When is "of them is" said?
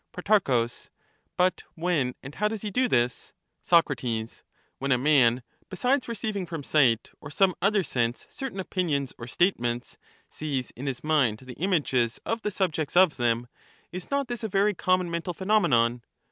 12.97-14.09